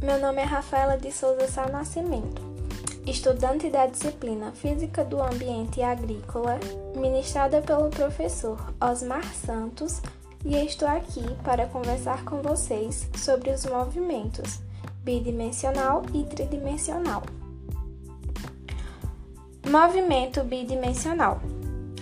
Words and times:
nome 0.00 0.40
é 0.40 0.44
Rafaela 0.44 0.96
de 0.96 1.12
Souza 1.12 1.46
Sá 1.46 1.68
Nascimento, 1.68 2.40
estudante 3.06 3.68
da 3.68 3.84
disciplina 3.86 4.50
Física 4.52 5.04
do 5.04 5.22
Ambiente 5.22 5.82
Agrícola, 5.82 6.58
ministrada 6.96 7.60
pelo 7.60 7.90
professor 7.90 8.58
Osmar 8.80 9.24
Santos, 9.34 10.00
e 10.42 10.56
estou 10.64 10.88
aqui 10.88 11.22
para 11.44 11.66
conversar 11.66 12.24
com 12.24 12.40
vocês 12.40 13.08
sobre 13.14 13.50
os 13.50 13.66
movimentos 13.66 14.60
bidimensional 15.04 16.02
e 16.14 16.24
tridimensional. 16.24 17.22
Movimento 19.68 20.42
bidimensional. 20.44 21.40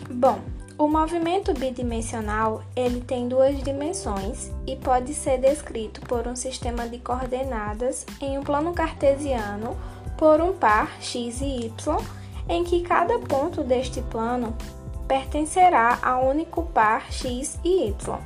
Bom, 0.08 0.38
o 0.78 0.86
movimento 0.86 1.52
bidimensional, 1.52 2.62
ele 2.76 3.00
tem 3.00 3.28
duas 3.28 3.60
dimensões 3.64 4.52
e 4.64 4.76
pode 4.76 5.12
ser 5.12 5.38
descrito 5.38 6.00
por 6.02 6.28
um 6.28 6.36
sistema 6.36 6.88
de 6.88 6.98
coordenadas 6.98 8.06
em 8.20 8.38
um 8.38 8.44
plano 8.44 8.72
cartesiano 8.72 9.76
por 10.16 10.40
um 10.40 10.52
par 10.52 11.02
x 11.02 11.40
e 11.40 11.66
y, 11.66 11.72
em 12.48 12.62
que 12.62 12.82
cada 12.82 13.18
ponto 13.18 13.64
deste 13.64 14.00
plano 14.02 14.56
pertencerá 15.08 15.98
a 16.00 16.16
um 16.18 16.30
único 16.30 16.62
par 16.62 17.12
x 17.12 17.58
e 17.64 17.88
y. 17.88 18.18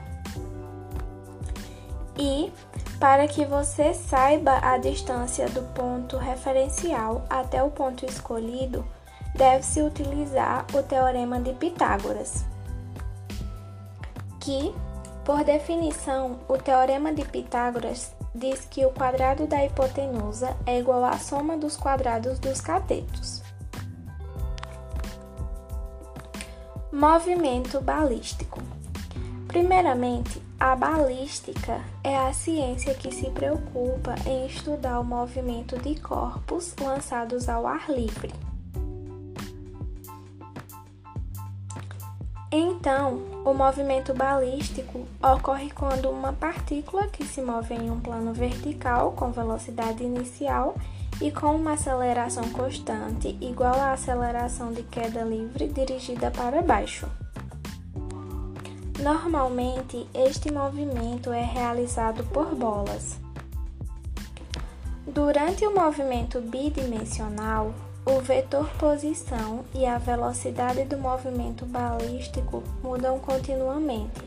E 2.19 2.53
para 3.01 3.27
que 3.27 3.47
você 3.47 3.95
saiba 3.95 4.59
a 4.63 4.77
distância 4.77 5.49
do 5.49 5.63
ponto 5.75 6.19
referencial 6.19 7.25
até 7.31 7.63
o 7.63 7.71
ponto 7.71 8.05
escolhido, 8.05 8.85
deve-se 9.35 9.81
utilizar 9.83 10.67
o 10.75 10.83
teorema 10.83 11.41
de 11.41 11.53
Pitágoras, 11.55 12.45
que, 14.41 14.75
por 15.25 15.45
definição, 15.45 16.41
o 16.49 16.59
teorema 16.59 17.13
de 17.13 17.25
Pitágoras 17.25 18.13
diz 18.35 18.65
que 18.65 18.85
o 18.85 18.91
quadrado 18.91 19.47
da 19.47 19.65
hipotenusa 19.65 20.57
é 20.67 20.79
igual 20.79 21.05
à 21.05 21.19
soma 21.19 21.57
dos 21.57 21.77
quadrados 21.77 22.39
dos 22.39 22.61
catetos. 22.61 23.43
Movimento 26.93 27.81
balístico. 27.81 28.61
Primeiramente, 29.49 30.43
a 30.59 30.77
balística 30.77 31.81
é 32.05 32.17
a 32.17 32.33
ciência 32.33 32.95
que 32.95 33.13
se 33.13 33.31
preocupa 33.31 34.15
em 34.27 34.47
estudar 34.47 35.01
o 35.01 35.05
movimento 35.05 35.77
de 35.79 36.01
corpos 36.01 36.75
lançados 36.81 37.49
ao 37.49 37.67
ar 37.67 37.91
livre. 37.91 38.33
Então, 42.55 43.23
o 43.47 43.55
movimento 43.55 44.13
balístico 44.13 45.07
ocorre 45.23 45.71
quando 45.71 46.11
uma 46.11 46.35
partícula 46.35 47.09
que 47.09 47.25
se 47.25 47.41
move 47.41 47.73
em 47.73 47.91
um 47.91 47.99
plano 47.99 48.35
vertical 48.35 49.13
com 49.13 49.33
velocidade 49.33 50.05
inicial 50.05 50.77
e 51.19 51.31
com 51.31 51.57
uma 51.57 51.73
aceleração 51.73 52.47
constante 52.51 53.39
igual 53.41 53.81
à 53.81 53.93
aceleração 53.93 54.71
de 54.71 54.83
queda 54.83 55.23
livre 55.23 55.67
dirigida 55.67 56.31
para 56.31 56.61
baixo. 56.61 57.09
Normalmente, 59.01 60.07
este 60.13 60.53
movimento 60.53 61.33
é 61.33 61.43
realizado 61.43 62.23
por 62.25 62.55
bolas. 62.55 63.19
Durante 65.07 65.67
o 65.67 65.75
movimento 65.75 66.39
bidimensional, 66.39 67.75
o 68.05 68.21
vetor 68.21 68.69
posição 68.79 69.65
e 69.73 69.87
a 69.87 69.97
velocidade 69.97 70.85
do 70.85 70.99
movimento 70.99 71.65
balístico 71.65 72.63
mudam 72.83 73.19
continuamente, 73.21 74.21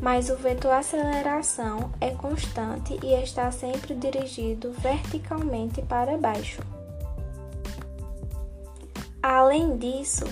mas 0.00 0.28
o 0.28 0.36
vetor 0.36 0.72
aceleração 0.72 1.90
é 2.00 2.10
constante 2.10 2.98
e 3.02 3.14
está 3.22 3.50
sempre 3.50 3.94
dirigido 3.94 4.72
verticalmente 4.72 5.80
para 5.80 6.18
baixo. 6.18 6.60
Além 9.22 9.78
disso, 9.78 10.26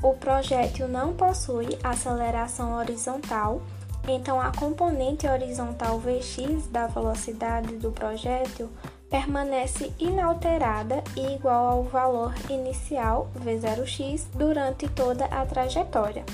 o 0.00 0.14
projétil 0.14 0.86
não 0.86 1.12
possui 1.12 1.76
aceleração 1.82 2.74
horizontal, 2.74 3.60
então 4.06 4.40
a 4.40 4.52
componente 4.52 5.26
horizontal 5.26 5.98
Vx 5.98 6.68
da 6.68 6.86
velocidade 6.86 7.74
do 7.76 7.90
projétil 7.90 8.70
permanece 9.10 9.92
inalterada 9.98 11.02
e 11.16 11.34
igual 11.34 11.66
ao 11.66 11.82
valor 11.82 12.32
inicial 12.48 13.28
V0x 13.44 14.26
durante 14.34 14.88
toda 14.88 15.24
a 15.26 15.44
trajetória. 15.44 16.24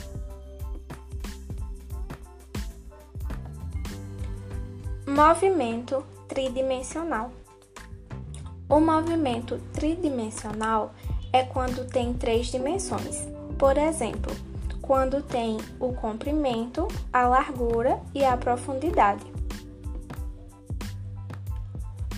Movimento 5.07 6.05
tridimensional. 6.29 7.33
O 8.69 8.79
movimento 8.79 9.59
tridimensional 9.73 10.93
é 11.33 11.43
quando 11.43 11.87
tem 11.87 12.13
três 12.13 12.49
dimensões. 12.49 13.27
Por 13.57 13.79
exemplo, 13.79 14.33
quando 14.83 15.23
tem 15.23 15.57
o 15.81 15.95
comprimento, 15.95 16.87
a 17.13 17.27
largura 17.27 18.01
e 18.15 18.25
a 18.25 18.37
profundidade. 18.37 19.36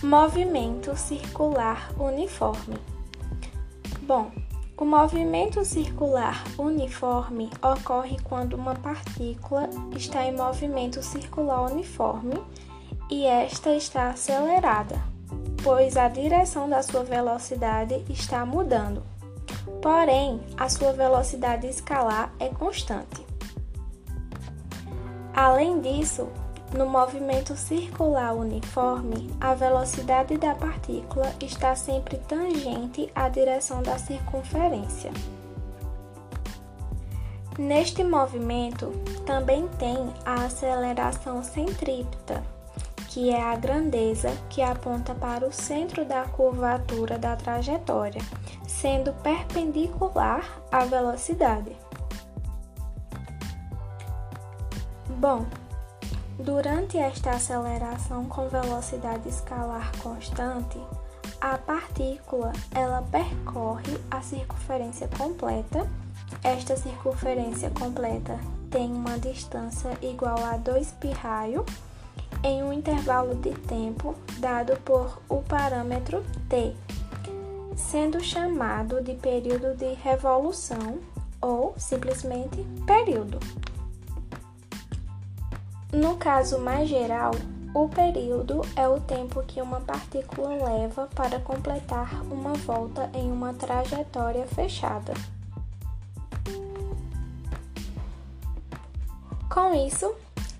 Movimento 0.02 0.96
circular 0.96 1.90
uniforme. 1.98 2.76
Bom, 4.02 4.30
o 4.76 4.84
movimento 4.84 5.64
circular 5.64 6.44
uniforme 6.56 7.50
ocorre 7.60 8.16
quando 8.22 8.54
uma 8.54 8.76
partícula 8.76 9.68
está 9.96 10.24
em 10.24 10.36
movimento 10.36 11.02
circular 11.02 11.62
uniforme 11.72 12.40
e 13.10 13.26
esta 13.26 13.74
está 13.74 14.10
acelerada, 14.10 15.02
pois 15.64 15.96
a 15.96 16.08
direção 16.08 16.70
da 16.70 16.80
sua 16.80 17.02
velocidade 17.02 18.04
está 18.08 18.46
mudando. 18.46 19.02
Porém, 19.82 20.40
a 20.56 20.68
sua 20.68 20.92
velocidade 20.92 21.66
escalar 21.66 22.32
é 22.38 22.48
constante. 22.48 23.26
Além 25.34 25.80
disso, 25.80 26.28
no 26.72 26.86
movimento 26.86 27.56
circular 27.56 28.34
uniforme, 28.34 29.30
a 29.40 29.54
velocidade 29.54 30.36
da 30.36 30.54
partícula 30.54 31.32
está 31.40 31.74
sempre 31.74 32.18
tangente 32.18 33.10
à 33.14 33.28
direção 33.28 33.82
da 33.82 33.98
circunferência. 33.98 35.10
Neste 37.58 38.04
movimento 38.04 38.92
também 39.24 39.66
tem 39.78 40.12
a 40.24 40.44
aceleração 40.44 41.42
centrípeta, 41.42 42.44
que 43.08 43.30
é 43.30 43.42
a 43.42 43.56
grandeza 43.56 44.30
que 44.50 44.60
aponta 44.60 45.14
para 45.14 45.46
o 45.46 45.52
centro 45.52 46.04
da 46.04 46.24
curvatura 46.26 47.18
da 47.18 47.34
trajetória, 47.34 48.22
sendo 48.66 49.12
perpendicular 49.14 50.60
à 50.70 50.84
velocidade. 50.84 51.74
Bom, 55.16 55.46
Durante 56.38 56.96
esta 56.96 57.32
aceleração 57.32 58.26
com 58.26 58.48
velocidade 58.48 59.28
escalar 59.28 59.90
constante, 60.00 60.78
a 61.40 61.58
partícula 61.58 62.52
ela 62.72 63.02
percorre 63.02 63.98
a 64.08 64.20
circunferência 64.20 65.08
completa. 65.18 65.84
Esta 66.44 66.76
circunferência 66.76 67.70
completa 67.70 68.38
tem 68.70 68.92
uma 68.92 69.18
distância 69.18 69.98
igual 70.00 70.38
a 70.44 70.56
2 70.56 70.92
π 70.92 71.10
raio 71.10 71.66
em 72.44 72.62
um 72.62 72.72
intervalo 72.72 73.34
de 73.34 73.50
tempo 73.50 74.14
dado 74.38 74.76
por 74.82 75.20
o 75.28 75.42
parâmetro 75.42 76.24
t, 76.48 76.72
sendo 77.76 78.22
chamado 78.22 79.02
de 79.02 79.14
período 79.14 79.76
de 79.76 79.92
revolução 79.94 80.98
ou 81.40 81.74
simplesmente 81.76 82.64
período. 82.86 83.40
No 85.92 86.16
caso 86.16 86.58
mais 86.58 86.88
geral, 86.88 87.32
o 87.74 87.88
período 87.88 88.60
é 88.76 88.86
o 88.86 89.00
tempo 89.00 89.42
que 89.42 89.60
uma 89.60 89.80
partícula 89.80 90.48
leva 90.48 91.08
para 91.14 91.40
completar 91.40 92.22
uma 92.24 92.52
volta 92.54 93.10
em 93.14 93.30
uma 93.30 93.54
trajetória 93.54 94.46
fechada. 94.46 95.14
Com 99.50 99.74
isso, 99.74 100.14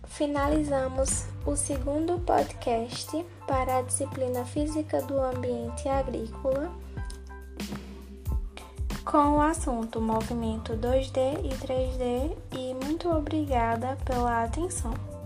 finalizamos 0.07 1.27
o 1.45 1.57
segundo 1.57 2.19
podcast 2.21 3.25
para 3.47 3.79
a 3.79 3.83
disciplina 3.83 4.45
Física 4.45 5.03
do 5.03 5.21
Ambiente 5.21 5.89
Agrícola 5.89 6.71
com 9.05 9.37
o 9.37 9.41
assunto 9.41 10.03
movimento 10.03 10.75
2D 10.75 11.41
e 11.43 11.49
3D 11.55 12.37
e 12.53 12.75
muito 12.85 13.09
obrigada 13.09 13.97
pela 14.05 14.45
atenção. 14.45 15.18